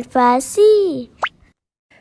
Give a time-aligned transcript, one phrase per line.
[0.00, 1.10] فارسی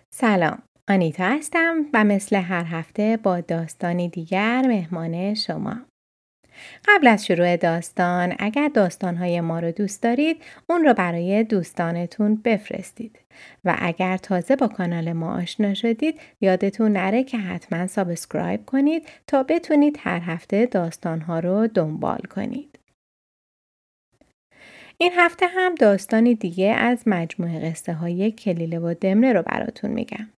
[0.10, 0.62] سلام.
[0.90, 5.76] آنیتا هستم و مثل هر هفته با داستانی دیگر مهمان شما.
[6.88, 13.20] قبل از شروع داستان اگر داستانهای ما رو دوست دارید اون رو برای دوستانتون بفرستید
[13.66, 19.44] و اگر تازه با کانال ما آشنا شدید یادتون نره که حتما subscribe کنید تا
[19.44, 22.80] بتونید هر هفته داستانها رو دنبال کنید.
[24.98, 30.30] این هفته هم داستانی دیگه از مجموعه قصه های کلیله و دمنه رو براتون میگم.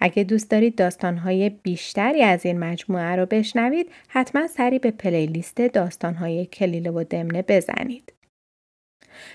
[0.00, 6.46] اگه دوست دارید داستانهای بیشتری از این مجموعه رو بشنوید حتما سری به پلیلیست داستانهای
[6.46, 8.12] کلیله و دمنه بزنید.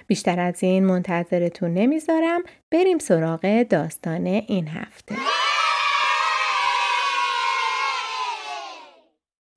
[0.08, 5.16] بیشتر از این منتظرتون نمی‌ذارم بریم سراغ داستان این هفته.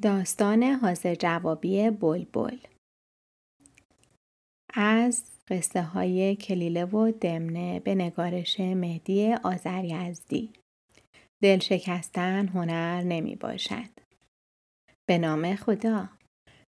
[0.02, 2.56] داستان حاضر جوابی بلبل
[4.74, 10.52] از قصه های کلیله و دمنه به نگارش مهدی آذریزدی
[11.42, 13.90] دل شکستن هنر نمی باشد.
[15.06, 16.08] به نام خدا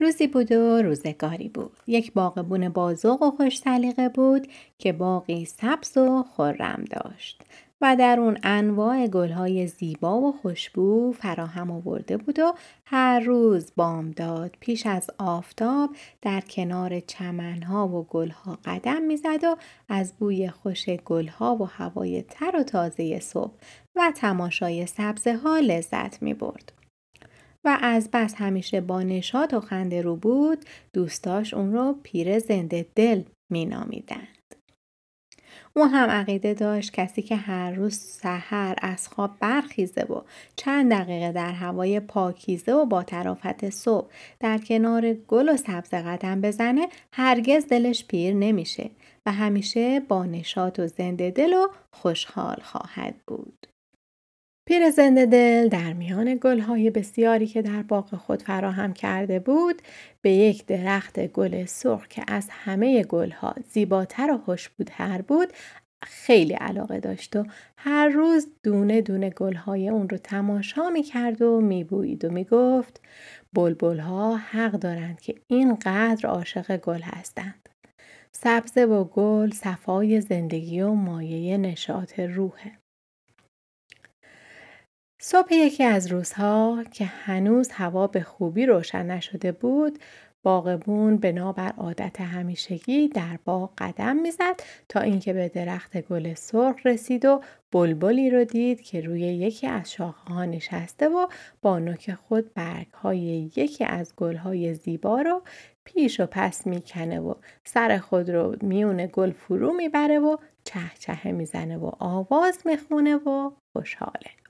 [0.01, 1.77] روزی بود و روزگاری بود.
[1.87, 7.43] یک باغبون بازوق و خوش سلیقه بود که باقی سبز و خرم داشت
[7.81, 12.53] و در اون انواع گلهای زیبا و خوشبو فراهم آورده بود و
[12.85, 15.89] هر روز بامداد پیش از آفتاب
[16.21, 19.55] در کنار چمنها و گلها قدم می‌زد و
[19.89, 23.53] از بوی خوش گلها و هوای تر و تازه صبح
[23.95, 26.73] و تماشای سبزه ها لذت می برد.
[27.63, 32.85] و از بس همیشه با نشاط و خنده رو بود دوستاش اون رو پیر زنده
[32.95, 34.27] دل می نامیدن.
[35.75, 40.21] او هم عقیده داشت کسی که هر روز سحر از خواب برخیزه و
[40.55, 44.07] چند دقیقه در هوای پاکیزه و با طرافت صبح
[44.39, 48.89] در کنار گل و سبز قدم بزنه هرگز دلش پیر نمیشه
[49.25, 53.67] و همیشه با نشاط و زنده دل و خوشحال خواهد بود.
[54.71, 59.81] پیر زنده دل در میان گلهای بسیاری که در باغ خود فراهم کرده بود
[60.21, 65.53] به یک درخت گل سرخ که از همه گلها زیباتر و خوشبوتر بود
[66.03, 67.45] خیلی علاقه داشت و
[67.77, 72.43] هر روز دونه دونه گلهای اون رو تماشا می کرد و می بوید و می
[72.43, 73.01] گفت
[73.53, 77.69] بلبلها حق دارند که اینقدر عاشق گل هستند.
[78.31, 82.80] سبزه و گل صفای زندگی و مایه نشاط روحه.
[85.23, 89.99] صبح یکی از روزها که هنوز هوا به خوبی روشن نشده بود
[90.43, 97.25] باغبون بنابر عادت همیشگی در باغ قدم می‌زد تا اینکه به درخت گل سرخ رسید
[97.25, 101.27] و بلبلی رو دید که روی یکی از شاخه ها نشسته و
[101.61, 105.41] با نوک خود برگ های یکی از گل های زیبا رو
[105.83, 107.33] پیش و پس می‌کنه و
[107.63, 113.51] سر خود رو میون گل فرو می‌بره و چه چه می‌زنه و آواز می‌خونه و
[113.73, 114.40] خوشحاله.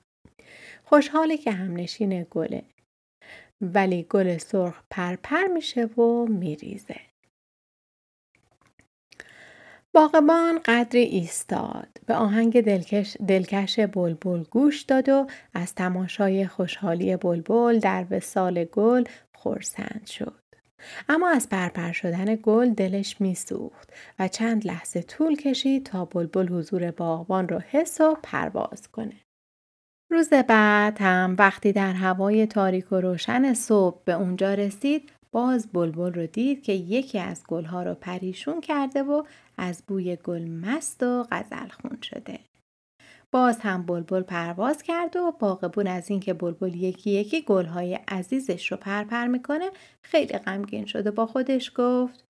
[0.94, 2.62] خوشحاله که همنشین گله.
[3.60, 7.00] ولی گل سرخ پرپر میشه و میریزه.
[9.94, 17.78] باغبان قدری ایستاد به آهنگ دلکش, دلکش بلبل گوش داد و از تماشای خوشحالی بلبل
[17.78, 19.04] در وسال گل
[19.34, 20.42] خورسند شد.
[21.08, 26.90] اما از پرپر شدن گل دلش میسوخت و چند لحظه طول کشید تا بلبل حضور
[26.90, 29.16] باغبان رو حس و پرواز کنه.
[30.12, 36.12] روز بعد هم وقتی در هوای تاریک و روشن صبح به اونجا رسید باز بلبل
[36.12, 39.22] رو دید که یکی از گلها رو پریشون کرده و
[39.58, 42.38] از بوی گل مست و غزل خون شده.
[43.30, 48.76] باز هم بلبل پرواز کرد و باغبون از اینکه بلبل یکی یکی گلهای عزیزش رو
[48.76, 49.70] پرپر می‌کنه
[50.02, 52.24] خیلی غمگین شده با خودش گفت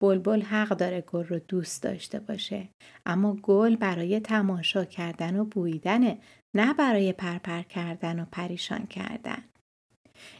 [0.00, 2.68] بلبل حق داره گل رو دوست داشته باشه
[3.06, 6.18] اما گل برای تماشا کردن و بویدنه
[6.54, 9.44] نه برای پرپر کردن و پریشان کردن.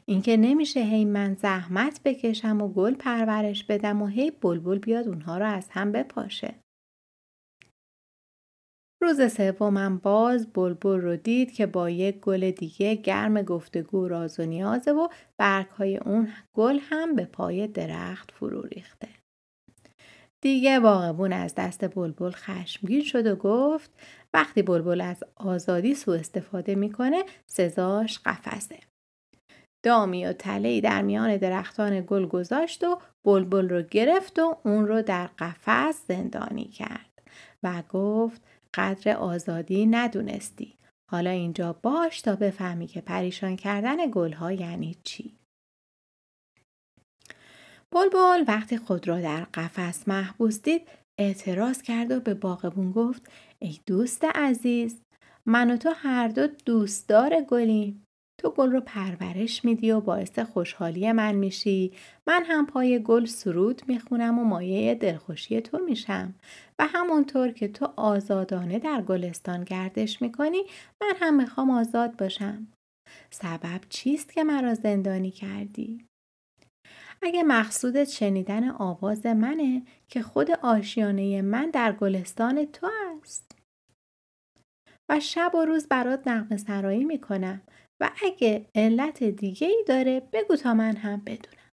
[0.07, 5.39] اینکه نمیشه هی من زحمت بکشم و گل پرورش بدم و هی بلبل بیاد اونها
[5.39, 6.55] رو از هم بپاشه.
[9.03, 14.45] روز سومم باز بلبل رو دید که با یک گل دیگه گرم گفتگو راز و
[14.45, 19.09] نیازه و برگ های اون گل هم به پای درخت فرو ریخته.
[20.41, 23.91] دیگه باغبون از دست بلبل خشمگین شد و گفت
[24.35, 28.81] وقتی بلبل از آزادی سوء استفاده می‌کنه سزاش قفسه.
[29.85, 35.03] دامی و تلهی در میان درختان گل گذاشت و بلبل رو گرفت و اون رو
[35.03, 37.23] در قفس زندانی کرد
[37.63, 38.43] و گفت
[38.75, 40.75] قدر آزادی ندونستی.
[41.11, 45.37] حالا اینجا باش تا بفهمی که پریشان کردن گلها یعنی چی.
[47.93, 50.89] بلبل وقتی خود را در قفس محبوس دید
[51.19, 53.31] اعتراض کرد و به باغبون گفت
[53.63, 55.01] ای دوست عزیز
[55.47, 58.05] من و تو هر دو دوستدار گلیم.
[58.41, 61.93] تو گل رو پرورش میدی و باعث خوشحالی من میشی.
[62.27, 66.35] من هم پای گل سرود می‌خونم و مایه دلخوشی تو میشم.
[66.79, 70.63] و همونطور که تو آزادانه در گلستان گردش می‌کنی
[71.01, 72.67] من هم می‌خوام آزاد باشم.
[73.31, 76.05] سبب چیست که مرا زندانی کردی؟
[77.23, 82.87] اگه مقصودت شنیدن آواز منه که خود آشیانه من در گلستان تو
[83.23, 83.57] است
[85.11, 87.63] و شب و روز برات نقم سرایی می‌کنم
[88.01, 91.71] و اگه علت دیگه ای داره بگو تا من هم بدونم.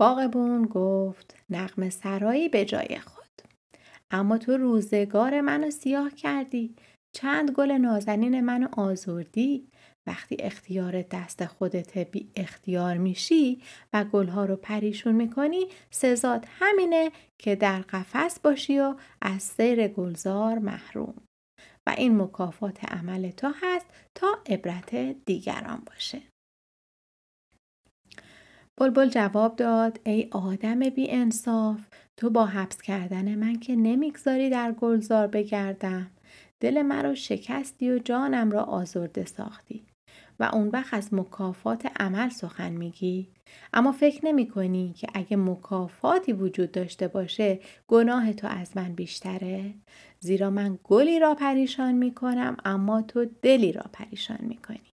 [0.00, 3.20] باغبون گفت نقم سرایی به جای خود.
[4.10, 6.76] اما تو روزگار منو سیاه کردی.
[7.16, 9.68] چند گل نازنین منو آزردی.
[10.06, 13.62] وقتی اختیار دست خودت بی اختیار میشی
[13.92, 20.58] و گلها رو پریشون می‌کنی سزاد همینه که در قفس باشی و از سیر گلزار
[20.58, 21.14] محروم.
[21.86, 24.94] و این مکافات عمل تو هست تا عبرت
[25.24, 26.22] دیگران باشه.
[28.80, 31.80] بلبل جواب داد ای آدم بی انصاف
[32.16, 36.10] تو با حبس کردن من که نمی‌گذاری در گلزار بگردم
[36.60, 39.86] دل مرا شکستی و جانم را آزرده ساختی
[40.40, 43.28] و اون وقت از مکافات عمل سخن میگی
[43.72, 49.74] اما فکر نمی کنی که اگه مکافاتی وجود داشته باشه گناه تو از من بیشتره
[50.20, 54.90] زیرا من گلی را پریشان می کنم اما تو دلی را پریشان می کنی.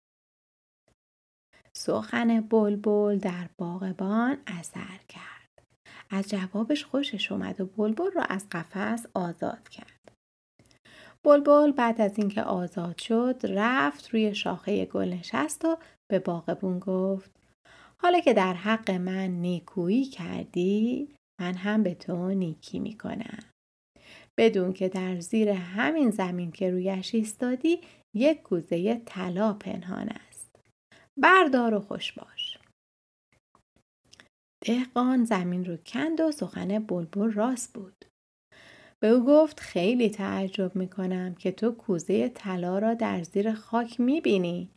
[1.72, 5.62] سخن بلبل در باغبان اثر کرد.
[6.10, 9.99] از جوابش خوشش اومد و بلبل را از قفس آزاد کرد.
[11.26, 15.76] بلبل بعد از اینکه آزاد شد رفت روی شاخه گل نشست و
[16.10, 17.30] به باغبون گفت
[18.02, 21.08] حالا که در حق من نیکویی کردی
[21.40, 23.38] من هم به تو نیکی می‌کنم.
[24.38, 27.80] بدون که در زیر همین زمین که رویش ایستادی
[28.16, 30.56] یک کوزه طلا پنهان است.
[31.20, 32.58] بردار و خوش باش.
[34.66, 38.04] دهقان زمین رو کند و سخن بلبل راست بود.
[39.02, 44.00] به او گفت خیلی تعجب می کنم که تو کوزه طلا را در زیر خاک
[44.00, 44.70] می بینی.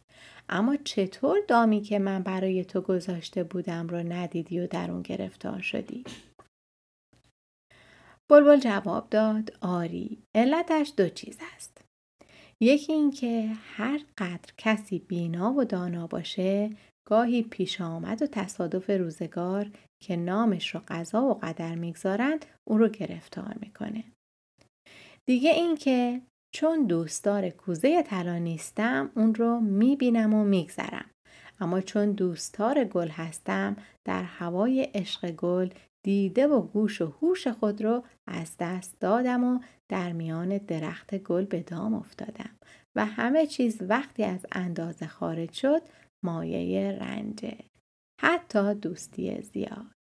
[0.49, 5.61] اما چطور دامی که من برای تو گذاشته بودم را ندیدی و در اون گرفتار
[5.61, 6.03] شدی؟
[8.29, 11.81] بلبل جواب داد آری علتش دو چیز است
[12.59, 16.69] یکی اینکه هر قدر کسی بینا و دانا باشه
[17.07, 19.71] گاهی پیش آمد و تصادف روزگار
[20.03, 24.03] که نامش رو قضا و قدر می‌گذارند اون رو گرفتار می‌کنه.
[25.25, 26.21] دیگه اینکه
[26.55, 31.09] چون دوستدار کوزه طلا نیستم اون رو می‌بینم و میگذرم.
[31.59, 33.75] اما چون دوستدار گل هستم
[34.07, 35.69] در هوای عشق گل
[36.05, 39.59] دیده و گوش و هوش خود رو از دست دادم و
[39.91, 42.49] در میان درخت گل به دام افتادم
[42.95, 45.81] و همه چیز وقتی از اندازه خارج شد
[46.25, 47.57] مایه رنجه.
[48.25, 49.95] حتی دوستی زیاد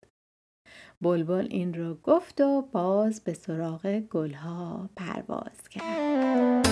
[1.00, 6.68] بلبل این رو گفت و باز به سراغ گلها پرواز کرد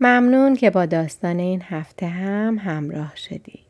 [0.00, 3.66] ممنون که با داستان این هفته هم همراه شدید.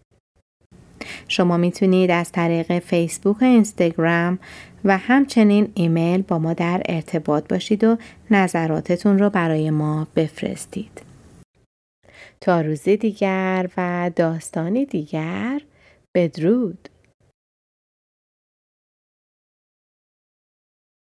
[1.28, 4.38] شما می‌تونید از طریق فیسبوک و اینستاگرام
[4.84, 7.96] و همچنین ایمیل با ما در ارتباط باشید و
[8.30, 11.11] نظراتتون رو برای ما بفرستید.
[12.42, 15.60] تا روزی دیگر و داستانی دیگر
[16.14, 16.88] بدرود.